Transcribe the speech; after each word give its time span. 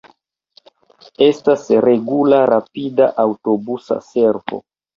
Estas 1.25 1.67
regula 1.87 2.41
rapida 2.53 3.13
aŭtobusa 3.27 4.03
servo. 4.13 4.65